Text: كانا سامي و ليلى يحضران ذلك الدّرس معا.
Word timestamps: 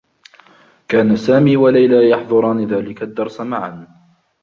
كانا 0.87 1.15
سامي 1.15 1.57
و 1.57 1.69
ليلى 1.69 2.09
يحضران 2.09 2.65
ذلك 2.67 3.03
الدّرس 3.03 3.41
معا. 3.41 3.87